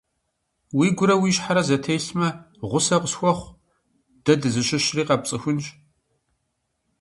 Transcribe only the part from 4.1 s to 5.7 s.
дэ дызыщыщри къэпцӀыхунщ.